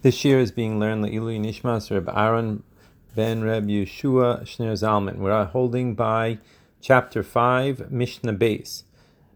[0.00, 2.62] This year is being learned Le'ilu Nishmas Reb Aaron
[3.16, 5.16] ben Reb Yeshua Shner Zalman.
[5.16, 6.38] We're holding by
[6.80, 8.84] chapter 5, Mishnah Beis.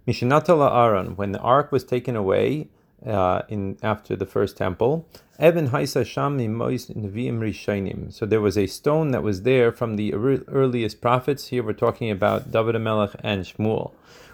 [0.06, 2.69] Mishnatala Aron, when the ark was taken away
[3.04, 5.04] uh, in after the first temple,
[5.37, 8.13] Evan Haisa Sham Nevi'im Rishainim.
[8.13, 11.49] So there was a stone that was there from the earliest prophets.
[11.49, 13.91] Here we're talking about David Melech and Shmuel.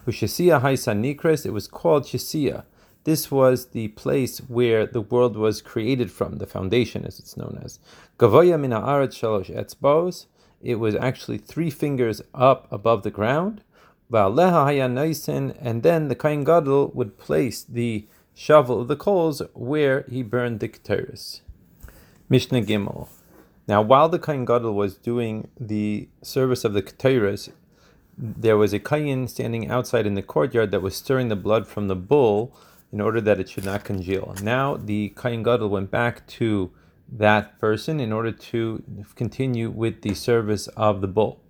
[0.06, 2.64] Ushasiya Haisa Nikres, it was called Shasiya.
[3.08, 7.58] This was the place where the world was created from, the foundation, as it's known
[7.64, 7.78] as.
[8.18, 10.26] Gavoya min shalosh etzbos.
[10.60, 13.62] It was actually three fingers up above the ground.
[14.12, 20.60] And then the Kain Gadol would place the shovel of the coals where he burned
[20.60, 21.40] the keteris.
[22.28, 23.08] Mishnah Gimel.
[23.66, 27.48] Now, while the Kain Gadol was doing the service of the keteris,
[28.18, 31.88] there was a Kayin standing outside in the courtyard that was stirring the blood from
[31.88, 32.54] the bull
[32.92, 34.34] in order that it should not congeal.
[34.42, 36.70] Now the Kain Gadol went back to
[37.10, 38.82] that person in order to
[39.14, 41.40] continue with the service of the bull.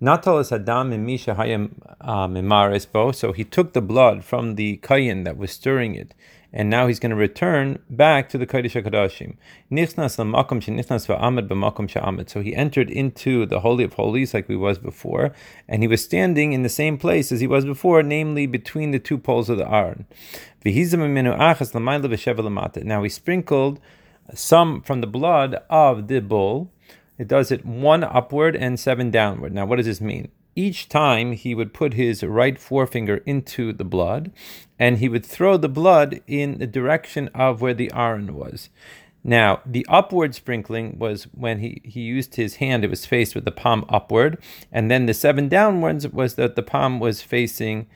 [0.00, 5.50] Natalas Adam Misha Hayam uh, So he took the blood from the kayin that was
[5.52, 6.14] stirring it,
[6.52, 9.36] and now he's going to return back to the Kodesh HaKadoshim.
[9.70, 12.28] Nichnas l'makom shenichnas va'amad b'makom she'amad.
[12.28, 15.32] So he entered into the Holy of Holies like we was before,
[15.68, 18.98] and he was standing in the same place as he was before, namely between the
[18.98, 20.06] two poles of the Aron.
[22.84, 23.80] Now he sprinkled
[24.34, 26.72] some from the blood of the bull.
[27.16, 29.52] It does it one upward and seven downward.
[29.54, 30.30] Now what does this mean?
[30.60, 34.30] Each time he would put his right forefinger into the blood
[34.78, 38.68] and he would throw the blood in the direction of where the Aron was.
[39.24, 43.46] Now, the upward sprinkling was when he, he used his hand, it was faced with
[43.46, 44.36] the palm upward,
[44.70, 47.86] and then the seven downwards was that the palm was facing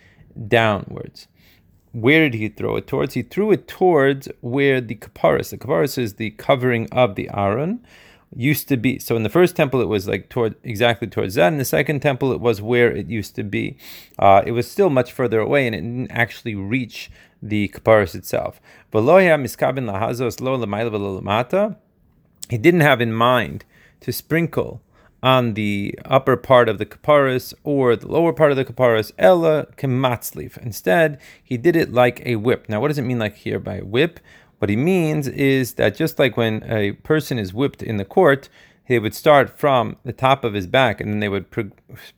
[0.49, 1.29] downwards.
[1.93, 3.13] Where did he throw it towards?
[3.13, 7.85] He threw it towards where the kaparis, the kaparis is the covering of the Aron,
[8.37, 8.99] used to be.
[8.99, 11.53] So in the first temple, it was like toward exactly towards that.
[11.53, 13.77] In the second temple, it was where it used to be.
[14.19, 17.11] Uh, it was still much further away, and it didn't actually reach
[17.43, 18.61] the kaparis itself.
[22.51, 23.65] He didn't have in mind
[24.01, 24.83] to sprinkle
[25.23, 29.67] on the upper part of the kaparis or the lower part of the kaparis, ella.
[30.63, 32.69] Instead, he did it like a whip.
[32.69, 34.21] Now, what does it mean like here by whip?
[34.65, 38.49] What he means is that just like when a person is whipped in the court,
[38.89, 41.71] they would start from the top of his back and then they would pro-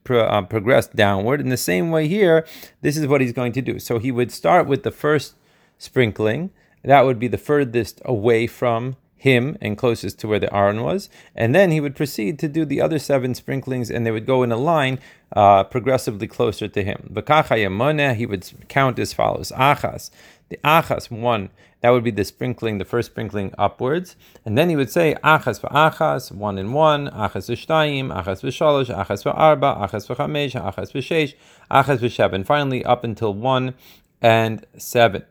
[0.05, 1.41] pro- uh, progress downward.
[1.41, 2.47] In the same way here,
[2.83, 3.81] this is what he's going to do.
[3.81, 5.35] So he would start with the first
[5.77, 6.51] sprinkling.
[6.85, 11.09] That would be the furthest away from him and closest to where the Aron was.
[11.35, 14.45] And then he would proceed to do the other seven sprinklings and they would go
[14.45, 15.01] in a line
[15.35, 17.13] uh, progressively closer to him.
[17.13, 20.11] He would count as follows Achas.
[20.49, 24.17] The Achas, one, that would be the sprinkling, the first sprinkling upwards.
[24.45, 29.25] And then he would say Achas achas, one and one, Achas v'shtayim, Achas v'shalosh, Achas
[29.25, 31.35] v'arba, Achas v'chamesh, Achas v'shesh,
[31.71, 32.47] Achas v'sheven.
[32.47, 33.75] Finally, up until one
[34.23, 35.25] and seven.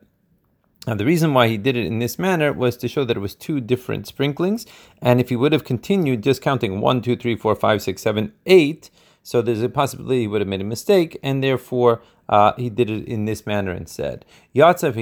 [0.86, 3.22] Now, the reason why he did it in this manner was to show that it
[3.22, 4.68] was two different sprinklings.
[5.02, 8.34] And if he would have continued just counting one, two, three, four, five, six, seven,
[8.46, 8.92] eight,
[9.24, 12.90] so there's a possibility he would have made a mistake, and therefore uh, he did
[12.90, 14.26] it in this manner instead.
[14.56, 14.96] Yatzav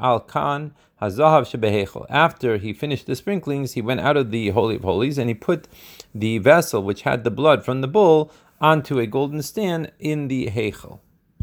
[0.00, 4.82] al kan hazahav After he finished the sprinklings, he went out of the holy of
[4.82, 5.68] holies and he put
[6.14, 8.30] the vessel which had the blood from the bull
[8.60, 11.00] onto a golden stand in the heichel.